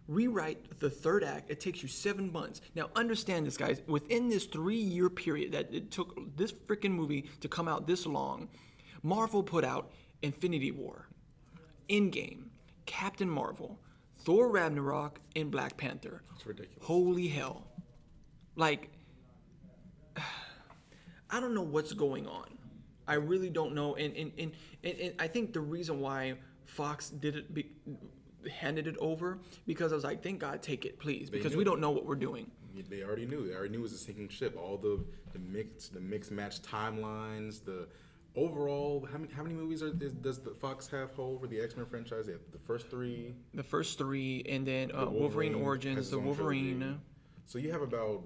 rewrite 0.08 0.78
the 0.80 0.90
third 0.90 1.24
act? 1.24 1.50
It 1.50 1.60
takes 1.60 1.82
you 1.82 1.88
seven 1.88 2.32
months. 2.32 2.60
Now, 2.74 2.90
understand 2.94 3.46
this, 3.46 3.56
guys. 3.56 3.82
Within 3.86 4.28
this 4.28 4.46
three-year 4.46 5.10
period 5.10 5.52
that 5.52 5.72
it 5.72 5.90
took 5.90 6.36
this 6.36 6.52
freaking 6.52 6.92
movie 6.92 7.28
to 7.40 7.48
come 7.48 7.68
out 7.68 7.86
this 7.86 8.06
long, 8.06 8.48
Marvel 9.02 9.42
put 9.42 9.64
out 9.64 9.92
Infinity 10.22 10.72
War, 10.72 11.08
Endgame, 11.90 12.44
Captain 12.86 13.28
Marvel, 13.28 13.78
Thor 14.24 14.48
Ragnarok, 14.48 15.20
and 15.36 15.50
Black 15.50 15.76
Panther. 15.76 16.22
It's 16.34 16.46
ridiculous. 16.46 16.84
Holy 16.84 17.28
hell. 17.28 17.66
Like, 18.56 18.90
I 21.30 21.40
don't 21.40 21.54
know 21.54 21.62
what's 21.62 21.92
going 21.92 22.26
on. 22.26 22.46
I 23.06 23.14
really 23.14 23.50
don't 23.50 23.74
know. 23.74 23.96
And, 23.96 24.16
and, 24.16 24.32
and, 24.38 24.52
and, 24.82 24.98
and 24.98 25.14
I 25.18 25.28
think 25.28 25.52
the 25.52 25.60
reason 25.60 26.00
why 26.00 26.34
Fox 26.64 27.10
did 27.10 27.36
it, 27.36 27.54
be, 27.54 27.70
handed 28.50 28.86
it 28.86 28.96
over, 28.98 29.38
because 29.66 29.92
I 29.92 29.94
was 29.94 30.04
like, 30.04 30.22
thank 30.22 30.40
God, 30.40 30.62
take 30.62 30.86
it, 30.86 30.98
please, 30.98 31.28
because 31.28 31.54
we 31.54 31.64
don't 31.64 31.80
know 31.80 31.90
what 31.90 32.06
we're 32.06 32.14
doing. 32.14 32.50
They 32.88 33.02
already 33.02 33.26
knew. 33.26 33.46
They 33.46 33.54
already 33.54 33.70
knew 33.70 33.80
it 33.80 33.82
was 33.82 33.92
a 33.92 33.98
sinking 33.98 34.30
ship. 34.30 34.58
All 34.60 34.76
the 34.76 35.04
the 35.32 35.38
mix, 35.38 35.88
the 35.88 36.00
mix 36.00 36.30
match 36.30 36.60
timelines, 36.60 37.64
the 37.64 37.86
overall. 38.36 39.06
How 39.10 39.18
many 39.18 39.32
how 39.32 39.42
many 39.42 39.54
movies 39.54 39.82
are, 39.82 39.92
is, 40.00 40.12
does 40.14 40.38
the 40.40 40.50
Fox 40.50 40.88
have 40.88 41.12
hold 41.14 41.40
for 41.40 41.46
the 41.46 41.60
X 41.60 41.76
Men 41.76 41.86
franchise? 41.86 42.26
They 42.26 42.32
have 42.32 42.40
the 42.52 42.58
first 42.58 42.88
three. 42.90 43.34
The 43.54 43.62
first 43.62 43.98
three, 43.98 44.44
and 44.48 44.66
then 44.66 44.90
uh, 44.92 45.04
the 45.06 45.10
Wolverine, 45.10 45.52
has 45.52 45.62
Origins, 45.62 46.10
the 46.10 46.18
Wolverine. 46.18 46.78
trilogy. 46.80 47.00
So 47.46 47.58
you 47.58 47.72
have 47.72 47.82
about 47.82 48.22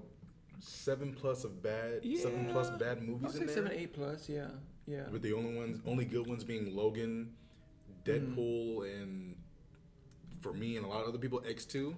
seven 0.59 1.13
plus 1.13 1.43
of 1.43 1.61
bad, 1.61 2.03
seven 2.17 2.47
plus 2.51 2.69
bad 2.71 3.01
movies. 3.01 3.35
I'll 3.35 3.47
say 3.47 3.53
seven, 3.53 3.71
eight 3.73 3.93
plus, 3.93 4.29
yeah, 4.29 4.47
yeah. 4.87 5.09
With 5.09 5.21
the 5.21 5.33
only 5.33 5.55
ones, 5.55 5.81
only 5.85 6.05
good 6.05 6.27
ones 6.27 6.43
being 6.43 6.75
Logan, 6.75 7.33
Deadpool, 8.05 8.83
and 9.01 9.35
for 10.41 10.53
me 10.53 10.77
and 10.77 10.85
a 10.85 10.89
lot 10.89 11.01
of 11.01 11.09
other 11.09 11.17
people, 11.17 11.41
X 11.47 11.65
two. 11.65 11.95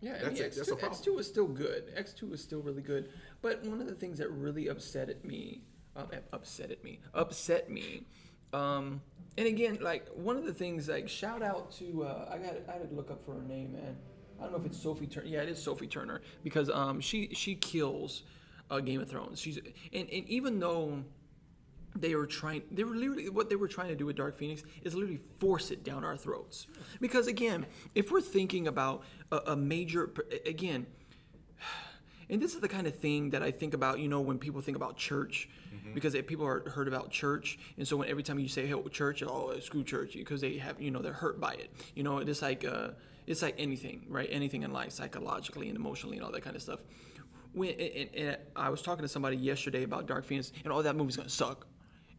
Yeah, 0.00 0.12
I 0.14 0.24
That's 0.24 0.34
mean, 0.34 0.42
it. 0.44 0.54
That's 0.54 0.68
a 0.68 0.76
X2, 0.76 0.78
problem. 0.78 1.00
X2 1.02 1.18
is 1.18 1.26
still 1.26 1.48
good. 1.48 1.96
X2 1.96 2.32
is 2.32 2.40
still 2.40 2.60
really 2.60 2.82
good. 2.82 3.08
But 3.42 3.64
one 3.64 3.80
of 3.80 3.88
the 3.88 3.94
things 3.94 4.18
that 4.18 4.30
really 4.30 4.68
upset 4.68 5.08
at 5.10 5.24
me, 5.24 5.62
um, 5.98 6.06
upset 6.32 6.70
at 6.70 6.82
me, 6.82 7.00
upset 7.12 7.70
me, 7.70 8.04
um, 8.52 9.02
and 9.36 9.46
again, 9.46 9.78
like 9.80 10.08
one 10.14 10.36
of 10.36 10.44
the 10.44 10.54
things, 10.54 10.88
like 10.88 11.08
shout 11.08 11.42
out 11.42 11.70
to, 11.72 12.04
uh, 12.04 12.28
I 12.32 12.38
got, 12.38 12.56
I 12.68 12.72
had 12.72 12.88
to 12.88 12.94
look 12.94 13.10
up 13.10 13.24
for 13.24 13.34
her 13.34 13.42
name, 13.42 13.72
man. 13.72 13.96
I 14.38 14.44
don't 14.44 14.52
know 14.52 14.58
if 14.58 14.66
it's 14.66 14.80
Sophie 14.80 15.06
Turner. 15.06 15.26
Yeah, 15.26 15.42
it 15.42 15.48
is 15.48 15.62
Sophie 15.62 15.86
Turner 15.86 16.22
because 16.44 16.70
um, 16.70 17.00
she 17.00 17.28
she 17.34 17.54
kills 17.54 18.22
uh, 18.70 18.80
Game 18.80 19.00
of 19.00 19.08
Thrones. 19.08 19.40
She's 19.40 19.56
and, 19.56 20.08
and 20.10 20.28
even 20.28 20.60
though 20.60 21.02
they 21.96 22.14
were 22.14 22.26
trying 22.26 22.62
they 22.70 22.84
were 22.84 22.94
literally 22.94 23.28
what 23.28 23.48
they 23.48 23.56
were 23.56 23.68
trying 23.68 23.88
to 23.88 23.96
do 23.96 24.06
with 24.06 24.16
dark 24.16 24.36
phoenix 24.36 24.62
is 24.82 24.94
literally 24.94 25.20
force 25.40 25.70
it 25.70 25.82
down 25.82 26.04
our 26.04 26.16
throats 26.16 26.66
because 27.00 27.26
again 27.26 27.66
if 27.94 28.12
we're 28.12 28.20
thinking 28.20 28.68
about 28.68 29.02
a, 29.32 29.38
a 29.48 29.56
major 29.56 30.12
again 30.46 30.86
and 32.30 32.40
this 32.40 32.54
is 32.54 32.60
the 32.60 32.68
kind 32.68 32.86
of 32.86 32.94
thing 32.94 33.30
that 33.30 33.42
i 33.42 33.50
think 33.50 33.74
about 33.74 33.98
you 33.98 34.08
know 34.08 34.20
when 34.20 34.38
people 34.38 34.60
think 34.60 34.76
about 34.76 34.96
church 34.96 35.48
because 35.94 36.14
if 36.14 36.26
people 36.26 36.46
are 36.46 36.68
heard 36.70 36.88
about 36.88 37.10
church 37.10 37.58
and 37.76 37.86
so 37.86 37.96
when 37.96 38.08
every 38.08 38.22
time 38.22 38.38
you 38.38 38.48
say 38.48 38.66
hey 38.66 38.74
church 38.90 39.22
oh 39.22 39.58
screw 39.60 39.84
church 39.84 40.14
because 40.14 40.40
they 40.40 40.56
have 40.56 40.80
you 40.80 40.90
know 40.90 41.00
they're 41.00 41.12
hurt 41.12 41.40
by 41.40 41.54
it. 41.54 41.70
You 41.94 42.02
know 42.02 42.18
it's 42.18 42.42
like 42.42 42.64
uh 42.64 42.90
it's 43.26 43.42
like 43.42 43.54
anything 43.58 44.06
right? 44.08 44.28
Anything 44.30 44.62
in 44.62 44.72
life 44.72 44.92
psychologically 44.92 45.68
and 45.68 45.76
emotionally 45.76 46.16
and 46.16 46.24
all 46.24 46.32
that 46.32 46.42
kind 46.42 46.56
of 46.56 46.62
stuff. 46.62 46.80
When 47.52 47.70
and, 47.70 48.08
and 48.14 48.36
I 48.56 48.70
was 48.70 48.82
talking 48.82 49.02
to 49.02 49.08
somebody 49.08 49.36
yesterday 49.36 49.82
about 49.82 50.06
Dark 50.06 50.24
Phoenix, 50.24 50.52
and 50.64 50.72
oh, 50.72 50.82
that 50.82 50.96
movie's 50.96 51.16
gonna 51.16 51.28
suck, 51.28 51.66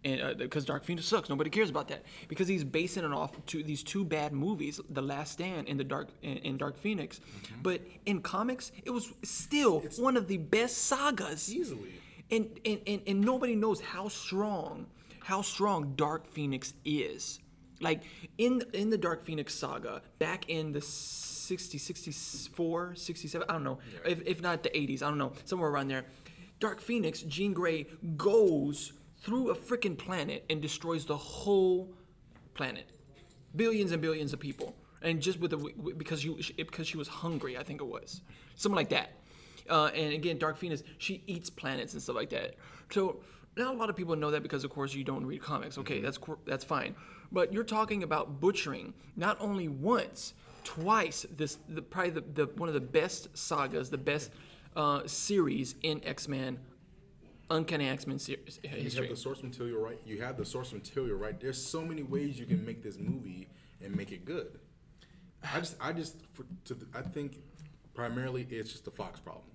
and 0.03 0.21
uh, 0.21 0.33
because 0.33 0.65
Dark 0.65 0.85
Phoenix 0.85 1.07
sucks, 1.07 1.29
nobody 1.29 1.49
cares 1.49 1.69
about 1.69 1.89
that. 1.89 2.03
Because 2.27 2.47
he's 2.47 2.63
basing 2.63 3.03
it 3.03 3.11
off 3.11 3.33
to 3.47 3.63
these 3.63 3.83
two 3.83 4.05
bad 4.05 4.31
movies, 4.31 4.79
The 4.89 5.01
Last 5.01 5.33
Stand 5.33 5.67
and 5.67 5.79
the 5.79 5.83
Dark 5.83 6.09
and, 6.23 6.39
and 6.43 6.57
Dark 6.57 6.77
Phoenix. 6.77 7.19
Mm-hmm. 7.19 7.61
But 7.63 7.81
in 8.05 8.21
comics, 8.21 8.71
it 8.85 8.91
was 8.91 9.11
still 9.23 9.81
one 9.97 10.15
of 10.15 10.27
the 10.27 10.37
best 10.37 10.77
sagas. 10.77 11.53
Easily. 11.53 11.93
and, 12.31 12.49
and, 12.65 12.79
and, 12.87 13.01
and 13.05 13.21
nobody 13.21 13.55
knows 13.55 13.81
how 13.81 14.07
strong 14.07 14.87
how 15.29 15.43
strong 15.43 15.93
dark 15.95 16.25
phoenix 16.25 16.73
is. 16.83 17.39
Like 17.81 18.01
in 18.37 18.63
in 18.73 18.89
the 18.89 18.97
dark 18.97 19.23
phoenix 19.23 19.53
saga 19.53 20.01
back 20.17 20.49
in 20.49 20.71
the 20.73 20.81
60 20.81 21.77
64 21.77 22.95
67 22.95 23.45
i 23.47 23.53
don't 23.53 23.63
know. 23.63 23.77
If, 24.05 24.21
if 24.25 24.41
not 24.41 24.63
the 24.63 24.69
80s 24.69 25.03
i 25.03 25.07
don't 25.07 25.19
know. 25.19 25.33
Somewhere 25.45 25.69
around 25.69 25.89
there. 25.89 26.05
Dark 26.59 26.81
phoenix 26.81 27.21
jean 27.21 27.53
grey 27.53 27.85
goes 28.17 28.93
through 29.21 29.49
a 29.49 29.55
freaking 29.55 29.97
planet 29.97 30.45
and 30.49 30.61
destroys 30.61 31.05
the 31.05 31.17
whole 31.17 31.89
planet 32.53 32.85
billions 33.55 33.91
and 33.91 34.01
billions 34.01 34.33
of 34.33 34.39
people 34.39 34.75
and 35.01 35.21
just 35.21 35.39
with 35.39 35.51
the 35.51 35.93
because 35.97 36.23
you 36.23 36.39
because 36.57 36.87
she 36.87 36.97
was 36.97 37.07
hungry 37.07 37.57
i 37.57 37.63
think 37.63 37.81
it 37.81 37.87
was 37.87 38.21
something 38.55 38.75
like 38.75 38.89
that 38.89 39.11
uh, 39.69 39.91
and 39.95 40.13
again, 40.13 40.37
Dark 40.37 40.57
Phoenix, 40.57 40.83
she 40.97 41.23
eats 41.27 41.49
planets 41.49 41.93
and 41.93 42.01
stuff 42.01 42.15
like 42.15 42.29
that. 42.29 42.55
So 42.89 43.21
not 43.55 43.73
a 43.73 43.77
lot 43.77 43.89
of 43.89 43.95
people 43.95 44.15
know 44.15 44.31
that 44.31 44.41
because, 44.43 44.63
of 44.63 44.71
course, 44.71 44.93
you 44.93 45.03
don't 45.03 45.25
read 45.25 45.41
comics. 45.41 45.77
Okay, 45.77 46.01
that's 46.01 46.19
that's 46.45 46.63
fine. 46.63 46.95
But 47.31 47.53
you're 47.53 47.63
talking 47.63 48.03
about 48.03 48.39
butchering 48.39 48.93
not 49.15 49.37
only 49.39 49.67
once, 49.67 50.33
twice. 50.63 51.25
This 51.35 51.59
the 51.67 51.81
probably 51.81 52.11
the, 52.11 52.21
the 52.21 52.45
one 52.55 52.67
of 52.67 52.73
the 52.73 52.81
best 52.81 53.37
sagas, 53.37 53.89
the 53.89 53.97
best 53.97 54.31
uh, 54.75 55.05
series 55.05 55.75
in 55.83 56.01
X 56.03 56.27
Men, 56.27 56.59
Uncanny 57.49 57.87
X 57.87 58.05
Men 58.07 58.19
series 58.19 58.59
You 58.63 58.89
have 59.01 59.09
the 59.09 59.15
source 59.15 59.43
material 59.43 59.81
right. 59.81 59.99
You 60.05 60.21
have 60.21 60.37
the 60.37 60.45
source 60.45 60.71
material 60.73 61.17
right. 61.17 61.39
There's 61.39 61.61
so 61.61 61.81
many 61.81 62.03
ways 62.03 62.39
you 62.39 62.45
can 62.45 62.65
make 62.65 62.83
this 62.83 62.97
movie, 62.97 63.49
and 63.83 63.95
make 63.95 64.11
it 64.11 64.25
good. 64.25 64.59
I 65.53 65.59
just, 65.59 65.75
I 65.79 65.93
just, 65.93 66.17
for, 66.33 66.45
to, 66.65 66.77
I 66.93 67.01
think 67.01 67.37
primarily 67.93 68.45
it's 68.49 68.71
just 68.71 68.87
a 68.87 68.91
Fox 68.91 69.19
problem. 69.19 69.45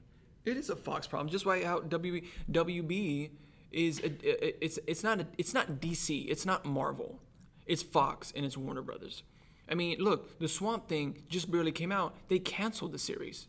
It 0.44 0.56
is 0.56 0.70
a 0.70 0.76
Fox 0.76 1.06
problem, 1.06 1.30
just 1.30 1.46
why 1.46 1.64
how 1.64 1.80
WB, 1.80 2.26
WB 2.50 3.30
is. 3.72 4.00
A- 4.00 4.64
it's 4.64 4.78
it's 4.86 5.02
not 5.02 5.20
a, 5.20 5.26
it's 5.38 5.54
not 5.54 5.80
DC. 5.80 6.26
It's 6.28 6.44
not 6.44 6.64
Marvel. 6.64 7.20
It's 7.66 7.82
Fox 7.82 8.32
and 8.36 8.44
it's 8.44 8.56
Warner 8.56 8.82
Brothers. 8.82 9.22
I 9.70 9.74
mean, 9.74 9.98
look, 9.98 10.38
the 10.38 10.48
Swamp 10.48 10.88
Thing 10.88 11.22
just 11.28 11.50
barely 11.50 11.72
came 11.72 11.90
out. 11.90 12.14
They 12.28 12.38
canceled 12.38 12.92
the 12.92 12.98
series. 12.98 13.46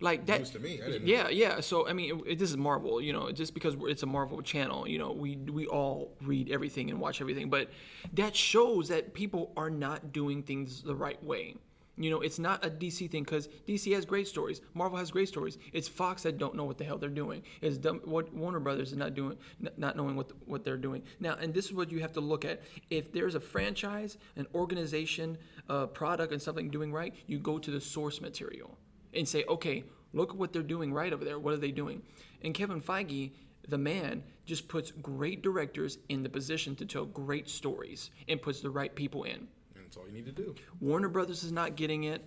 Like 0.00 0.26
that. 0.26 0.40
News 0.40 0.50
to 0.50 0.58
me, 0.58 0.80
I 0.82 0.86
didn't- 0.86 1.06
yeah, 1.06 1.28
yeah. 1.28 1.60
So 1.60 1.86
I 1.86 1.92
mean, 1.92 2.22
it, 2.26 2.38
this 2.38 2.50
is 2.50 2.56
Marvel. 2.56 3.00
You 3.00 3.12
know, 3.12 3.30
just 3.32 3.54
because 3.54 3.76
it's 3.82 4.02
a 4.02 4.06
Marvel 4.06 4.40
channel, 4.42 4.88
you 4.88 4.98
know, 4.98 5.12
we 5.12 5.36
we 5.36 5.66
all 5.66 6.16
read 6.22 6.50
everything 6.50 6.90
and 6.90 6.98
watch 7.00 7.20
everything. 7.20 7.50
But 7.50 7.70
that 8.14 8.34
shows 8.34 8.88
that 8.88 9.12
people 9.14 9.52
are 9.56 9.70
not 9.70 10.12
doing 10.12 10.42
things 10.42 10.82
the 10.82 10.94
right 10.94 11.22
way. 11.22 11.56
You 11.98 12.08
know, 12.08 12.20
it's 12.22 12.38
not 12.38 12.64
a 12.64 12.70
DC 12.70 13.10
thing 13.10 13.24
because 13.24 13.48
DC 13.68 13.92
has 13.94 14.06
great 14.06 14.26
stories. 14.26 14.62
Marvel 14.72 14.96
has 14.96 15.10
great 15.10 15.28
stories. 15.28 15.58
It's 15.74 15.86
Fox 15.86 16.22
that 16.22 16.38
don't 16.38 16.54
know 16.54 16.64
what 16.64 16.78
the 16.78 16.84
hell 16.84 16.96
they're 16.96 17.10
doing. 17.10 17.42
It's 17.60 17.76
dumb, 17.76 18.00
what 18.06 18.32
Warner 18.32 18.58
Brothers 18.60 18.92
is 18.92 18.96
not 18.96 19.12
doing, 19.12 19.36
not 19.76 19.96
knowing 19.96 20.16
what 20.16 20.32
what 20.46 20.64
they're 20.64 20.78
doing. 20.78 21.02
Now, 21.18 21.34
and 21.38 21.52
this 21.52 21.66
is 21.66 21.74
what 21.74 21.92
you 21.92 22.00
have 22.00 22.12
to 22.14 22.22
look 22.22 22.46
at. 22.46 22.62
If 22.88 23.12
there's 23.12 23.34
a 23.34 23.40
franchise, 23.40 24.16
an 24.36 24.46
organization, 24.54 25.36
a 25.68 25.86
product, 25.86 26.32
and 26.32 26.40
something 26.40 26.70
doing 26.70 26.90
right, 26.90 27.14
you 27.26 27.38
go 27.38 27.58
to 27.58 27.70
the 27.70 27.80
source 27.82 28.22
material 28.22 28.78
and 29.14 29.28
say, 29.28 29.44
okay, 29.48 29.84
look 30.12 30.30
at 30.30 30.36
what 30.36 30.52
they're 30.52 30.62
doing 30.62 30.92
right 30.92 31.12
over 31.12 31.24
there. 31.24 31.38
What 31.38 31.54
are 31.54 31.58
they 31.58 31.70
doing? 31.72 32.02
And 32.42 32.54
Kevin 32.54 32.80
Feige, 32.80 33.32
the 33.68 33.78
man, 33.78 34.22
just 34.46 34.68
puts 34.68 34.90
great 34.90 35.42
directors 35.42 35.98
in 36.08 36.22
the 36.22 36.28
position 36.28 36.74
to 36.76 36.86
tell 36.86 37.04
great 37.04 37.48
stories 37.48 38.10
and 38.28 38.40
puts 38.40 38.60
the 38.60 38.70
right 38.70 38.94
people 38.94 39.24
in. 39.24 39.34
And 39.74 39.84
that's 39.84 39.96
all 39.96 40.06
you 40.06 40.12
need 40.12 40.26
to 40.26 40.32
do. 40.32 40.54
Warner 40.80 41.08
Brothers 41.08 41.44
is 41.44 41.52
not 41.52 41.76
getting 41.76 42.04
it, 42.04 42.24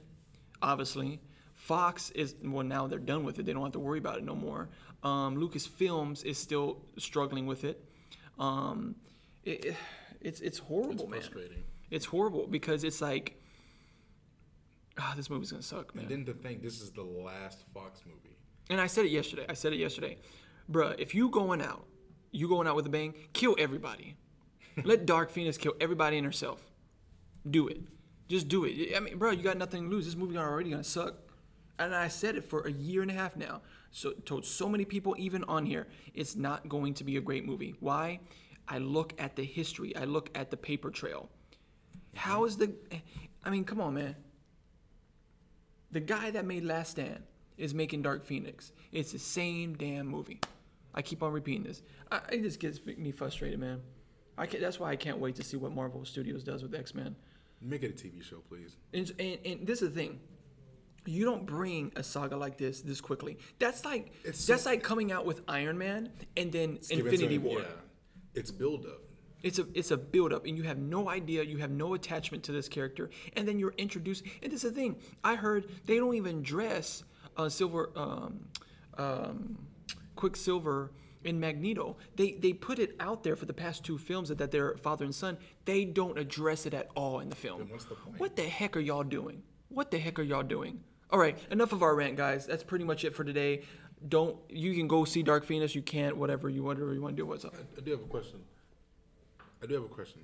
obviously. 0.61 1.19
Fox 1.55 2.09
is 2.11 2.35
well 2.43 2.65
now 2.65 2.87
they're 2.87 2.99
done 2.99 3.23
with 3.23 3.39
it. 3.39 3.45
They 3.45 3.53
don't 3.53 3.63
have 3.63 3.71
to 3.73 3.79
worry 3.79 3.99
about 3.99 4.17
it 4.17 4.23
no 4.23 4.35
more. 4.35 4.69
Um, 5.03 5.37
Lucasfilms 5.37 6.23
is 6.25 6.37
still 6.37 6.81
struggling 6.97 7.45
with 7.45 7.63
it. 7.63 7.83
Um, 8.39 8.95
it, 9.43 9.65
it- 9.65 9.75
it's 10.21 10.39
it's 10.39 10.57
horrible, 10.57 10.93
It's 11.13 11.33
man. 11.33 11.49
It's 11.91 12.05
horrible 12.05 12.47
because 12.47 12.85
it's 12.85 13.01
like, 13.01 13.42
ah, 14.99 15.13
this 15.15 15.29
movie's 15.29 15.51
gonna 15.51 15.63
suck, 15.63 15.95
man. 15.95 16.05
And 16.05 16.11
then 16.11 16.25
to 16.25 16.33
think 16.33 16.61
this 16.61 16.81
is 16.81 16.91
the 16.91 17.03
last 17.03 17.63
Fox 17.73 18.01
movie. 18.05 18.37
And 18.69 18.79
I 18.79 18.87
said 18.87 19.05
it 19.05 19.11
yesterday. 19.11 19.45
I 19.49 19.53
said 19.53 19.73
it 19.73 19.77
yesterday, 19.77 20.17
bruh. 20.71 20.95
If 20.97 21.13
you 21.13 21.29
going 21.29 21.61
out, 21.61 21.85
you 22.31 22.47
going 22.47 22.67
out 22.67 22.75
with 22.75 22.85
a 22.85 22.89
bang, 22.89 23.13
kill 23.33 23.55
everybody. 23.59 24.15
Let 24.83 25.05
Dark 25.05 25.29
Phoenix 25.29 25.57
kill 25.57 25.73
everybody 25.79 26.17
and 26.17 26.25
herself. 26.25 26.61
Do 27.49 27.67
it. 27.67 27.81
Just 28.27 28.47
do 28.47 28.65
it. 28.65 28.95
I 28.95 28.99
mean, 28.99 29.17
bro, 29.17 29.31
you 29.31 29.43
got 29.43 29.57
nothing 29.57 29.83
to 29.83 29.89
lose. 29.89 30.05
This 30.05 30.15
movie 30.15 30.37
already 30.37 30.71
gonna 30.71 30.83
suck. 30.83 31.15
And 31.79 31.93
I 31.93 32.07
said 32.07 32.35
it 32.35 32.45
for 32.45 32.61
a 32.61 32.71
year 32.71 33.01
and 33.01 33.11
a 33.11 33.13
half 33.13 33.35
now. 33.35 33.61
So 33.91 34.11
told 34.11 34.45
so 34.45 34.67
many 34.67 34.85
people, 34.85 35.15
even 35.17 35.43
on 35.43 35.65
here, 35.65 35.87
it's 36.13 36.35
not 36.35 36.67
going 36.67 36.93
to 36.95 37.03
be 37.03 37.17
a 37.17 37.21
great 37.21 37.45
movie. 37.45 37.75
Why? 37.79 38.19
I 38.67 38.77
look 38.79 39.13
at 39.19 39.35
the 39.35 39.43
history. 39.43 39.95
I 39.95 40.05
look 40.05 40.29
at 40.35 40.49
the 40.49 40.57
paper 40.57 40.89
trail. 40.89 41.29
How 42.15 42.45
is 42.45 42.57
the? 42.57 42.73
I 43.43 43.49
mean, 43.49 43.65
come 43.65 43.81
on, 43.81 43.95
man. 43.95 44.15
The 45.93 45.99
guy 45.99 46.31
that 46.31 46.45
made 46.45 46.65
Last 46.65 46.91
Stand 46.91 47.21
is 47.55 47.73
making 47.75 48.01
Dark 48.01 48.25
Phoenix. 48.25 48.71
It's 48.91 49.11
the 49.11 49.19
same 49.19 49.75
damn 49.75 50.07
movie. 50.07 50.39
I 50.95 51.03
keep 51.03 51.21
on 51.21 51.31
repeating 51.31 51.63
this. 51.63 51.83
I, 52.11 52.19
it 52.31 52.41
just 52.41 52.59
gets 52.59 52.83
me 52.85 53.11
frustrated, 53.11 53.59
man. 53.59 53.79
I 54.35 54.47
can, 54.47 54.59
that's 54.59 54.79
why 54.79 54.89
I 54.89 54.95
can't 54.95 55.19
wait 55.19 55.35
to 55.35 55.43
see 55.43 55.55
what 55.55 55.71
Marvel 55.71 56.03
Studios 56.03 56.43
does 56.43 56.63
with 56.63 56.73
X 56.73 56.95
Men. 56.95 57.15
Make 57.61 57.83
it 57.83 57.91
a 57.91 57.93
TV 57.93 58.23
show, 58.23 58.37
please. 58.49 58.75
And, 58.91 59.11
and, 59.19 59.37
and 59.45 59.67
this 59.67 59.83
is 59.83 59.93
the 59.93 60.01
thing. 60.01 60.19
You 61.05 61.25
don't 61.25 61.45
bring 61.45 61.91
a 61.95 62.01
saga 62.01 62.37
like 62.37 62.57
this 62.57 62.81
this 62.81 62.99
quickly. 62.99 63.37
That's 63.59 63.85
like 63.85 64.13
It's 64.23 64.47
that's 64.47 64.65
like 64.65 64.81
coming 64.81 65.11
out 65.11 65.25
with 65.25 65.41
Iron 65.47 65.77
Man 65.77 66.09
and 66.35 66.51
then 66.51 66.79
Infinity 66.89 67.37
War. 67.37 67.59
Yeah. 67.59 67.65
It's 68.33 68.49
build 68.49 68.85
up. 68.85 69.01
It's 69.43 69.59
a 69.59 69.67
it's 69.73 69.91
a 69.91 69.97
build 69.97 70.33
up, 70.33 70.45
and 70.45 70.57
you 70.57 70.63
have 70.63 70.77
no 70.77 71.09
idea, 71.09 71.43
you 71.43 71.57
have 71.57 71.71
no 71.71 71.93
attachment 71.93 72.43
to 72.45 72.53
this 72.53 72.69
character, 72.69 73.09
and 73.35 73.47
then 73.47 73.59
you're 73.59 73.75
introduced. 73.77 74.23
And 74.41 74.51
this 74.51 74.63
is 74.63 74.71
the 74.71 74.75
thing. 74.75 74.95
I 75.23 75.35
heard 75.35 75.69
they 75.85 75.97
don't 75.97 76.15
even 76.15 76.41
dress 76.41 77.03
uh, 77.35 77.49
Silver, 77.49 77.91
um, 77.95 78.47
um, 78.97 79.67
Quicksilver 80.15 80.91
in 81.25 81.39
Magneto. 81.39 81.97
They 82.15 82.31
they 82.31 82.53
put 82.53 82.79
it 82.79 82.95
out 82.99 83.23
there 83.23 83.35
for 83.35 83.45
the 83.45 83.53
past 83.53 83.83
two 83.83 83.97
films 83.97 84.29
that, 84.29 84.37
that 84.37 84.51
they're 84.51 84.77
father 84.77 85.03
and 85.03 85.13
son. 85.13 85.37
They 85.65 85.85
don't 85.85 86.17
address 86.17 86.65
it 86.65 86.73
at 86.73 86.89
all 86.95 87.19
in 87.19 87.29
the 87.29 87.35
film. 87.35 87.59
Then 87.59 87.69
what's 87.69 87.85
the 87.85 87.95
point? 87.95 88.19
What 88.19 88.35
the 88.35 88.43
heck 88.43 88.77
are 88.77 88.81
y'all 88.81 89.03
doing? 89.03 89.43
What 89.69 89.91
the 89.91 89.99
heck 89.99 90.19
are 90.19 90.23
y'all 90.23 90.43
doing? 90.43 90.81
All 91.09 91.19
right, 91.19 91.37
enough 91.51 91.73
of 91.73 91.83
our 91.83 91.95
rant, 91.95 92.15
guys. 92.15 92.45
That's 92.45 92.63
pretty 92.63 92.85
much 92.85 93.03
it 93.03 93.13
for 93.13 93.23
today. 93.23 93.63
Don't 94.07 94.37
you 94.49 94.73
can 94.73 94.87
go 94.87 95.05
see 95.05 95.21
Dark 95.21 95.45
Phoenix. 95.45 95.75
You 95.75 95.81
can't. 95.81 96.17
Whatever 96.17 96.49
you 96.49 96.63
whatever 96.63 96.93
you 96.93 97.01
want 97.01 97.15
to 97.15 97.21
do. 97.21 97.25
What's 97.25 97.45
up? 97.45 97.55
I, 97.55 97.79
I 97.79 97.81
do 97.81 97.91
have 97.91 98.01
a 98.01 98.05
question. 98.05 98.39
I 99.63 99.65
do 99.65 99.75
have 99.75 99.83
a 99.83 99.87
question. 99.87 100.21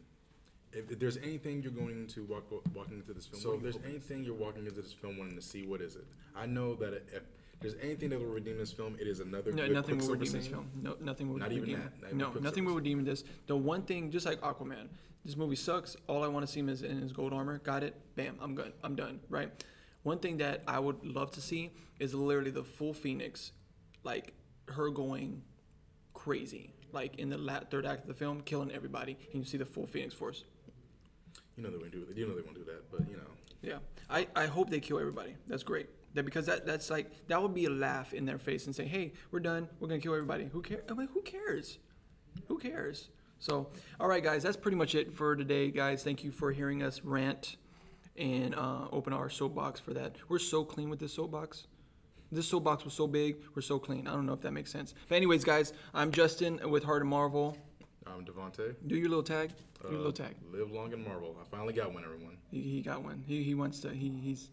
If, 0.74 0.91
if 0.91 1.00
there's 1.00 1.17
anything 1.17 1.63
you're 1.63 1.72
going 1.72 2.08
to 2.08 2.24
walk 2.25 2.43
walking 2.75 2.98
into 3.00 3.13
this 3.13 3.25
film, 3.25 3.41
So- 3.41 3.53
if 3.53 3.63
there's 3.63 3.79
anything 3.86 4.24
you're 4.24 4.36
walking 4.36 4.67
into 4.67 4.81
this 4.81 4.91
film 4.93 5.17
wanting 5.17 5.36
to 5.36 5.41
see, 5.41 5.65
what 5.65 5.81
is 5.81 5.96
it? 5.96 6.05
I 6.36 6.46
know 6.46 6.75
that 6.75 6.93
if 6.93 7.24
there's 7.62 7.75
anything 7.81 8.10
that 8.10 8.19
will 8.19 8.27
redeem 8.27 8.58
this 8.58 8.72
film, 8.72 8.96
it 9.00 9.08
is 9.08 9.19
another 9.22 9.51
No, 9.51 9.65
nothing 9.67 9.98
will 9.98 10.10
redeem 10.10 10.34
this 10.34 10.48
film. 10.48 10.69
No, 10.81 10.96
nothing 11.01 11.29
will 11.29 11.38
Not 11.38 11.51
even 11.53 11.72
that? 11.72 12.01
Not 12.01 12.08
even 12.08 12.17
no, 12.17 12.34
nothing 12.34 12.65
will 12.65 12.75
redeem 12.75 13.03
this. 13.03 13.24
The 13.48 13.55
one 13.55 13.81
thing, 13.81 14.12
just 14.12 14.25
like 14.25 14.39
Aquaman, 14.41 14.89
this 15.25 15.36
movie 15.36 15.55
sucks. 15.55 15.96
All 16.08 16.24
I 16.24 16.27
want 16.27 16.46
to 16.46 16.51
see 16.51 16.60
him 16.60 16.69
is 16.69 16.84
in 16.84 17.01
his 17.01 17.13
gold 17.13 17.34
armor. 17.34 17.60
Got 17.60 17.84
it? 17.84 17.96
Bam, 18.15 18.38
I'm 18.41 18.55
good. 18.55 18.74
I'm 18.84 18.96
done. 18.96 19.19
Right. 19.29 19.51
One 20.03 20.19
thing 20.19 20.38
that 20.38 20.63
I 20.67 20.79
would 20.79 21.03
love 21.05 21.31
to 21.31 21.41
see 21.41 21.72
is 22.00 22.13
literally 22.13 22.51
the 22.51 22.63
full 22.63 22.93
Phoenix, 22.93 23.51
like 24.03 24.34
her 24.67 24.89
going 24.89 25.41
crazy, 26.13 26.74
like 26.91 27.17
in 27.19 27.29
the 27.29 27.38
la- 27.38 27.60
third 27.60 27.86
act 27.86 28.01
of 28.01 28.08
the 28.08 28.13
film, 28.13 28.41
killing 28.41 28.72
everybody, 28.72 29.17
and 29.34 29.41
you 29.41 29.46
see 29.46 29.58
the 29.58 29.65
full 29.65 29.86
Phoenix 29.86 30.13
Force. 30.13 30.43
You 31.55 31.63
know 31.63 31.72
they 31.72 31.77
won't 31.77 31.91
do 31.91 32.05
that. 32.05 32.17
You 32.17 32.27
know 32.27 32.36
they 32.36 32.41
won't 32.41 32.55
do 32.55 32.63
that, 32.65 32.89
but 32.91 33.01
you 33.10 33.17
know. 33.17 33.24
Yeah, 33.62 33.79
I, 34.10 34.27
I 34.36 34.46
hope 34.46 34.69
they 34.69 34.79
kill 34.79 35.00
everybody. 35.00 35.36
That's 35.48 35.63
great. 35.63 35.89
That 36.13 36.24
because 36.24 36.46
that 36.46 36.65
that's 36.65 36.89
like 36.89 37.27
that 37.27 37.41
would 37.41 37.53
be 37.53 37.65
a 37.65 37.69
laugh 37.69 38.13
in 38.13 38.25
their 38.25 38.39
face 38.39 38.65
and 38.65 38.75
say, 38.75 38.86
hey, 38.86 39.13
we're 39.31 39.41
done. 39.41 39.67
We're 39.79 39.89
gonna 39.89 40.00
kill 40.00 40.15
everybody. 40.15 40.50
Who 40.51 40.62
cares? 40.62 40.84
I'm 40.89 40.98
like, 40.98 41.12
who 41.12 41.22
cares? 41.22 41.77
Who 42.48 42.58
cares? 42.58 43.10
So, 43.39 43.69
all 44.00 44.08
right, 44.08 44.24
guys, 44.24 44.43
that's 44.43 44.58
pretty 44.58 44.75
much 44.75 44.96
it 44.96 45.13
for 45.13 45.36
today, 45.36 45.72
guys. 45.72 46.03
Thank 46.03 46.24
you 46.24 46.31
for 46.31 46.51
hearing 46.51 46.84
us 46.84 47.01
rant 47.03 47.55
and 48.17 48.53
uh, 48.53 48.88
open 48.91 49.13
our 49.13 49.29
soapbox 49.29 49.79
for 49.79 49.93
that. 49.93 50.17
We're 50.27 50.39
so 50.39 50.65
clean 50.65 50.89
with 50.89 51.00
this 51.00 51.13
soapbox. 51.13 51.67
This 52.32 52.48
soapbox 52.48 52.86
was 52.86 52.94
so 52.94 53.08
big, 53.08 53.38
we're 53.56 53.62
so 53.62 53.80
clean. 53.80 54.08
I 54.08 54.12
don't 54.12 54.26
know 54.26 54.34
if 54.34 54.42
that 54.42 54.52
makes 54.52 54.72
sense. 54.72 54.94
But 55.08 55.16
anyways, 55.16 55.44
guys, 55.44 55.74
I'm 55.94 56.12
Justin 56.12 56.60
with 56.70 56.84
Heart 56.84 57.02
of 57.02 57.08
Marvel. 57.08 57.58
I'm 58.13 58.25
Devontae. 58.25 58.75
Do 58.88 58.96
your 58.96 59.10
little 59.10 59.24
tag. 59.24 59.50
Do 59.82 59.88
your 59.89 59.94
Uh, 59.94 59.98
little 59.98 60.12
tag. 60.13 60.36
Live 60.51 60.72
long 60.72 60.94
and 60.94 61.04
marvel. 61.06 61.36
I 61.42 61.46
finally 61.50 61.74
got 61.74 61.94
one, 61.94 62.04
everyone. 62.04 62.38
He, 62.51 62.62
he 62.62 62.82
got 62.82 63.04
one. 63.04 63.24
He, 63.28 63.44
he 63.44 63.54
wants 63.56 63.80
to. 63.82 63.89
He, 63.94 64.10
he's 64.10 64.50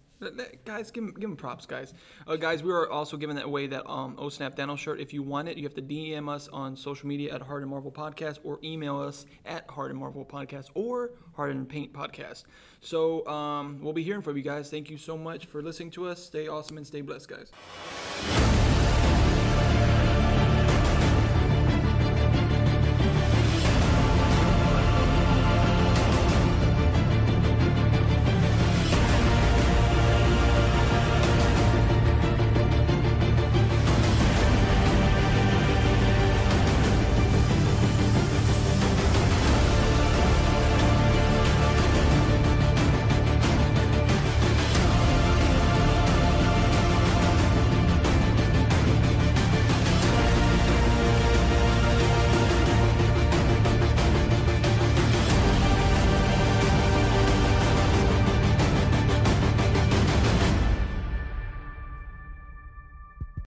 guys. 0.65 0.91
Give 0.91 1.05
him 1.05 1.15
give 1.15 1.29
him 1.31 1.37
props, 1.37 1.67
guys. 1.67 1.93
Uh, 2.27 2.37
guys, 2.37 2.63
we 2.63 2.73
are 2.73 2.89
also 2.91 3.17
giving 3.17 3.37
that 3.37 3.45
away 3.45 3.67
that 3.67 3.87
um 3.91 4.15
Oh 4.19 4.29
Snap 4.29 4.55
Dano 4.57 4.77
shirt. 4.77 4.99
If 5.01 5.13
you 5.13 5.23
want 5.23 5.49
it, 5.49 5.57
you 5.59 5.65
have 5.65 5.75
to 5.75 5.83
DM 5.83 6.29
us 6.29 6.49
on 6.49 6.77
social 6.77 7.07
media 7.09 7.35
at 7.35 7.43
Hard 7.43 7.63
and 7.63 7.71
Marvel 7.71 7.93
Podcast 7.93 8.39
or 8.45 8.59
email 8.65 8.99
us 9.01 9.27
at 9.45 9.69
Hard 9.71 9.91
and 9.91 10.01
Marvel 10.01 10.25
Podcast 10.25 10.71
or 10.75 11.11
Hard 11.35 11.51
and 11.55 11.69
Paint 11.69 11.93
Podcast. 11.93 12.45
So 12.81 13.27
um 13.27 13.79
we'll 13.83 13.93
be 13.93 14.03
hearing 14.03 14.23
from 14.23 14.37
you 14.37 14.43
guys. 14.43 14.71
Thank 14.71 14.91
you 14.91 14.97
so 14.97 15.19
much 15.19 15.47
for 15.47 15.61
listening 15.63 15.91
to 15.93 16.07
us. 16.07 16.25
Stay 16.25 16.49
awesome 16.49 16.77
and 16.79 16.87
stay 16.87 17.03
blessed, 17.03 17.29
guys. 17.29 18.66